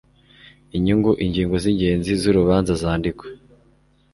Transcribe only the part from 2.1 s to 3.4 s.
z urubanza zandikwa